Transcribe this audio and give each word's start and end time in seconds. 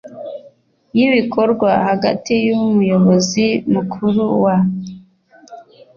Y 0.97 0.99
ibikorwa 1.07 1.69
hagati 1.87 2.33
y 2.45 2.49
umuyobozi 2.57 3.45
mukuru 3.73 4.21
wa 4.43 4.57
ur 4.59 4.63